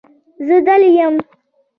زه 0.47 0.55
دلې 0.65 0.89
یم. 0.97 1.15